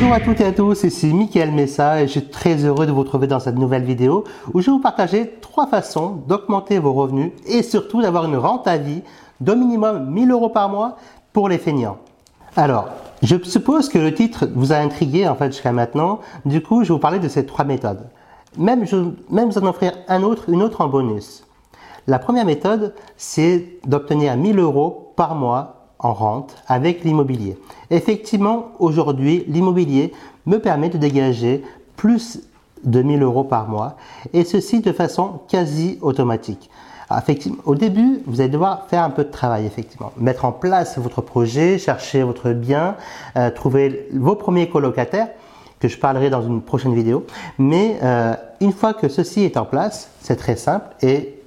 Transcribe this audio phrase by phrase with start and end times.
[0.00, 2.92] Bonjour à toutes et à tous, ici Mickaël Messa et je suis très heureux de
[2.92, 4.22] vous retrouver dans cette nouvelle vidéo
[4.54, 8.68] où je vais vous partager trois façons d'augmenter vos revenus et surtout d'avoir une rente
[8.68, 9.02] à vie
[9.40, 10.98] d'au minimum 1000 euros par mois
[11.32, 11.98] pour les feignants.
[12.54, 12.90] Alors,
[13.24, 16.90] je suppose que le titre vous a intrigué en fait jusqu'à maintenant, du coup je
[16.90, 18.06] vais vous parler de ces trois méthodes.
[18.56, 21.42] Même, je, vous en offrir une autre en bonus.
[22.06, 27.58] La première méthode, c'est d'obtenir 1000 euros par mois en rente avec l'immobilier.
[27.90, 30.12] Effectivement, aujourd'hui, l'immobilier
[30.46, 31.62] me permet de dégager
[31.96, 32.40] plus
[32.84, 33.96] de 1000 euros par mois
[34.32, 36.70] et ceci de façon quasi automatique.
[37.16, 40.12] effectivement, au début, vous allez devoir faire un peu de travail, effectivement.
[40.16, 42.96] Mettre en place votre projet, chercher votre bien,
[43.36, 45.28] euh, trouver vos premiers colocataires,
[45.80, 47.26] que je parlerai dans une prochaine vidéo.
[47.58, 51.37] Mais euh, une fois que ceci est en place, c'est très simple et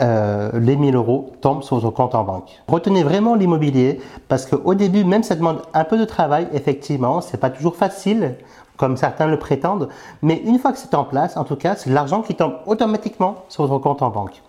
[0.00, 2.62] euh, les 1000 euros tombent sur votre compte en banque.
[2.68, 7.38] Retenez vraiment l'immobilier parce qu'au début, même ça demande un peu de travail, effectivement, c'est
[7.38, 8.36] pas toujours facile
[8.76, 9.90] comme certains le prétendent,
[10.22, 13.44] mais une fois que c'est en place, en tout cas, c'est l'argent qui tombe automatiquement
[13.50, 14.42] sur votre compte en banque.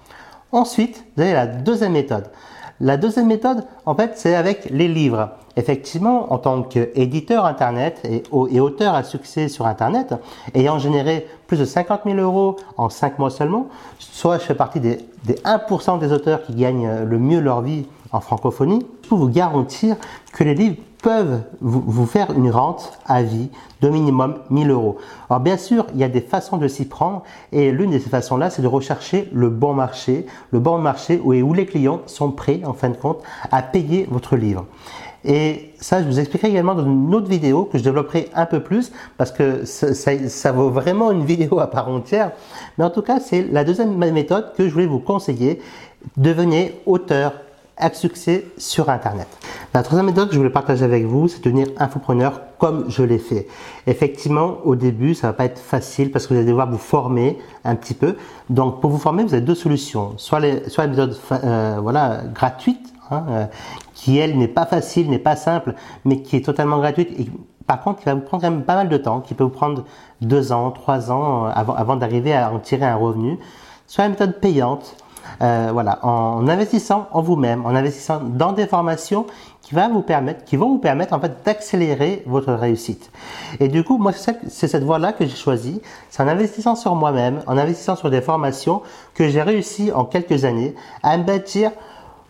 [0.54, 2.30] Ensuite, vous avez la deuxième méthode.
[2.84, 5.30] La deuxième méthode, en fait, c'est avec les livres.
[5.56, 10.16] Effectivement, en tant qu'éditeur Internet et, auteur à succès sur Internet,
[10.56, 13.68] ayant généré plus de 50 000 euros en 5 mois seulement,
[14.00, 17.86] soit je fais partie des, des 1% des auteurs qui gagnent le mieux leur vie
[18.14, 19.96] en francophonie, je peux vous garantir
[20.34, 23.50] que les livres peuvent vous, faire une rente à vie
[23.82, 24.98] de minimum 1000 euros.
[25.30, 28.10] Alors bien sûr, il y a des façons de s'y prendre et l'une de ces
[28.10, 32.32] façons-là, c'est de rechercher le bon marché, le bon marché où, où les clients sont
[32.32, 33.20] prêts, en fin de compte,
[33.52, 34.66] à payer votre livre.
[35.24, 38.62] Et ça, je vous expliquerai également dans une autre vidéo que je développerai un peu
[38.62, 42.32] plus parce que ça, ça vaut vraiment une vidéo à part entière.
[42.78, 45.62] Mais en tout cas, c'est la deuxième méthode que je voulais vous conseiller.
[46.18, 47.34] Devenez auteur
[47.78, 49.28] à succès sur Internet.
[49.74, 53.20] La troisième méthode que je voulais partager avec vous, c'est devenir infopreneur comme je l'ai
[53.20, 53.48] fait.
[53.88, 57.38] Effectivement, au début, ça va pas être facile parce que vous allez devoir vous former
[57.64, 58.18] un petit peu.
[58.50, 60.12] Donc, pour vous former, vous avez deux solutions.
[60.18, 63.46] Soit les, soit la méthode euh, voilà, gratuite, hein, euh,
[63.94, 65.74] qui elle n'est pas facile, n'est pas simple,
[66.04, 67.30] mais qui est totalement gratuite et
[67.66, 69.50] par contre qui va vous prendre quand même pas mal de temps, qui peut vous
[69.50, 69.86] prendre
[70.20, 73.40] deux ans, trois ans euh, avant, avant d'arriver à en tirer un revenu.
[73.88, 74.98] Soit la méthode payante,
[75.42, 79.26] euh, voilà, en investissant en vous-même, en investissant dans des formations
[79.62, 83.12] qui, va vous permettre, qui vont vous permettre en fait d'accélérer votre réussite.
[83.60, 85.82] Et du coup, moi, c'est cette voie-là que j'ai choisie.
[86.10, 88.82] C'est en investissant sur moi-même, en investissant sur des formations
[89.14, 91.72] que j'ai réussi en quelques années à me bâtir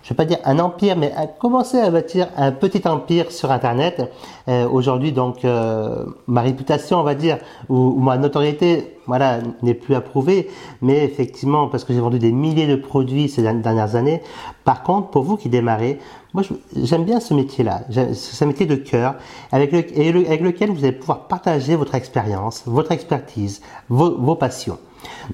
[0.03, 4.12] je vais pas dire un empire, mais commencer à bâtir un petit empire sur Internet.
[4.47, 7.38] Euh, Aujourd'hui, donc, euh, ma réputation, on va dire,
[7.69, 10.50] ou, ma notoriété, voilà, n'est plus approuvée.
[10.81, 14.22] Mais effectivement, parce que j'ai vendu des milliers de produits ces dernières années.
[14.63, 16.00] Par contre, pour vous qui démarrez,
[16.33, 16.44] moi,
[16.75, 17.81] j'aime bien ce métier-là.
[18.13, 19.16] C'est un métier de cœur,
[19.51, 24.79] avec, lequel vous allez pouvoir partager votre expérience, votre expertise, vos passions.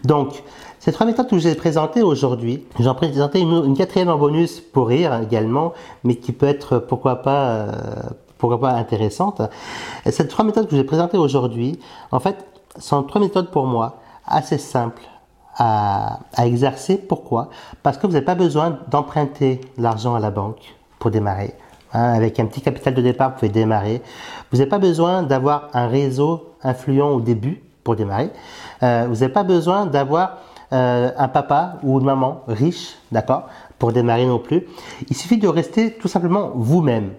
[0.03, 0.44] Donc,
[0.79, 4.61] ces trois méthodes que je vous ai présentées aujourd'hui, j'en présenté une, quatrième en bonus
[4.61, 5.73] pour rire également,
[6.03, 7.72] mais qui peut être pourquoi pas, euh,
[8.38, 9.41] pourquoi pas intéressante.
[10.05, 11.79] Ces trois méthodes que je vous ai présentées aujourd'hui,
[12.11, 12.45] en fait,
[12.79, 15.01] sont trois méthodes pour moi assez simples
[15.57, 16.97] à, à exercer.
[16.97, 17.49] Pourquoi?
[17.84, 21.53] Parce que vous n'avez pas besoin d'emprunter l'argent à la banque pour démarrer.
[21.94, 24.01] Hein, avec un petit capital de départ, vous pouvez démarrer.
[24.51, 27.63] Vous n'avez pas besoin d'avoir un réseau influent au début
[27.96, 28.30] démarrer.
[28.84, 30.38] Euh, vous n'avez pas besoin d'avoir
[30.74, 33.48] euh, un papa ou une maman riche, d'accord,
[33.80, 34.68] pour démarrer non plus.
[35.09, 37.12] Il suffit de rester tout simplement vous-même.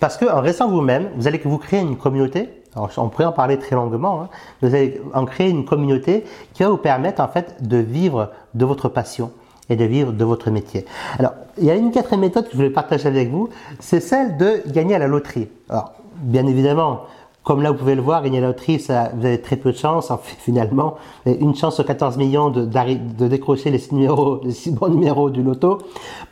[0.00, 2.48] Parce que en restant vous-même, vous allez vous créer une communauté.
[2.74, 4.22] Alors, on pourrait en parler très longuement.
[4.22, 4.28] Hein.
[4.62, 8.64] Vous allez en créer une communauté qui va vous permettre en fait de vivre de
[8.64, 9.30] votre passion
[9.68, 10.84] et de vivre de votre métier.
[11.18, 14.36] Alors, il y a une quatrième méthode que je voulais partager avec vous, c'est celle
[14.36, 15.48] de gagner à la loterie.
[15.68, 17.02] Alors, bien évidemment,
[17.42, 20.96] comme là, vous pouvez le voir, loterie, ça, vous avez très peu de chance, finalement.
[21.26, 25.30] Une chance sur 14 millions de, de décrocher les six, numéros, les six bons numéros
[25.30, 25.78] du loto.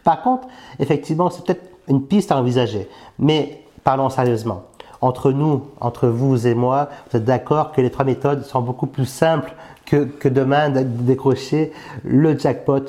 [0.05, 0.47] Par contre,
[0.79, 2.89] effectivement, c'est peut-être une piste à envisager.
[3.19, 4.65] Mais parlons sérieusement.
[5.01, 8.87] Entre nous, entre vous et moi, vous êtes d'accord que les trois méthodes sont beaucoup
[8.87, 9.55] plus simples
[9.87, 11.73] que, que demain de décrocher
[12.05, 12.83] le jackpot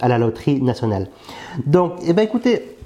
[0.00, 1.08] à la loterie nationale.
[1.66, 2.77] Donc, eh ben, écoutez,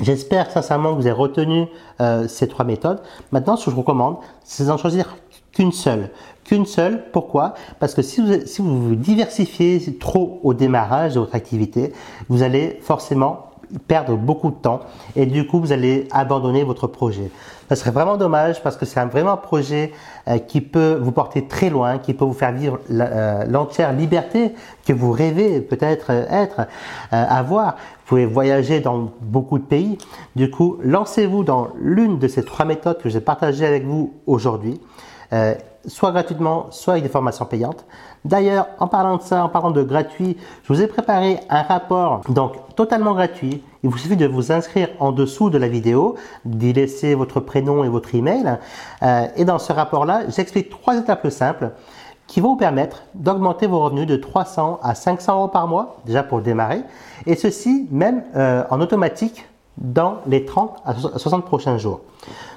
[0.00, 1.66] J'espère sincèrement que vous avez retenu
[2.00, 3.00] euh, ces trois méthodes.
[3.30, 5.16] Maintenant, ce que je vous recommande, c'est d'en choisir
[5.52, 6.10] qu'une seule.
[6.42, 7.54] Qu'une seule, pourquoi?
[7.78, 11.92] Parce que si vous, si vous vous diversifiez trop au démarrage de votre activité,
[12.28, 13.50] vous allez forcément
[13.86, 14.80] perdre beaucoup de temps
[15.16, 17.30] et du coup vous allez abandonner votre projet.
[17.68, 19.92] Ça serait vraiment dommage parce que c'est un, vraiment projet
[20.28, 24.52] euh, qui peut vous porter très loin, qui peut vous faire vivre euh, l'entière liberté
[24.86, 26.66] que vous rêvez peut-être euh, être,
[27.10, 27.72] avoir.
[27.72, 29.96] Vous pouvez voyager dans beaucoup de pays.
[30.36, 34.78] Du coup, lancez-vous dans l'une de ces trois méthodes que j'ai partagées avec vous aujourd'hui
[35.86, 37.84] soit gratuitement, soit avec des formations payantes.
[38.24, 42.22] D'ailleurs, en parlant de ça, en parlant de gratuit, je vous ai préparé un rapport
[42.28, 43.62] donc totalement gratuit.
[43.82, 46.16] Il vous suffit de vous inscrire en dessous de la vidéo,
[46.46, 48.58] d'y laisser votre prénom et votre email.
[49.02, 51.72] Euh, et dans ce rapport-là, j'explique trois étapes simples
[52.26, 56.22] qui vont vous permettre d'augmenter vos revenus de 300 à 500 euros par mois, déjà
[56.22, 56.82] pour démarrer,
[57.26, 59.46] et ceci même euh, en automatique
[59.76, 62.00] dans les 30 à 60 prochains jours.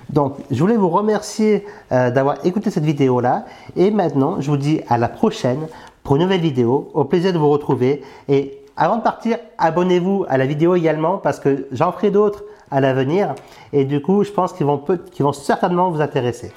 [0.10, 3.46] Donc, je voulais vous remercier euh, d'avoir écouté cette vidéo-là.
[3.76, 5.68] Et maintenant, je vous dis à la prochaine
[6.04, 6.90] pour une nouvelle vidéo.
[6.94, 8.04] Au plaisir de vous retrouver.
[8.30, 12.80] Et avant de partir, abonnez-vous à la vidéo également parce que j'en ferai d'autres à
[12.80, 13.36] l'avenir.
[13.74, 14.82] Et du coup, je pense qu'ils vont,
[15.20, 16.52] vont certainement vous intéresser.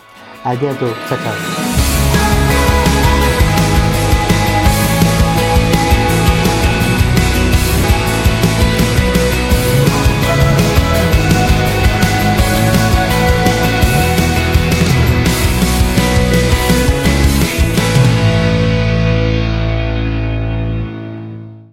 [0.44, 0.88] À bientôt.
[1.08, 1.89] Ciao, ciao.